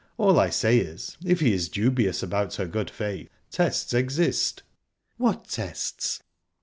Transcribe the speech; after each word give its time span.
All 0.17 0.39
I 0.39 0.49
say 0.49 0.79
is, 0.79 1.15
if 1.23 1.41
he 1.41 1.53
is 1.53 1.69
dubious 1.69 2.23
about 2.23 2.55
her 2.55 2.65
good 2.65 2.89
faith, 2.89 3.29
tests 3.51 3.93
exist." 3.93 4.63
"What 5.17 5.47
tests?" 5.47 6.23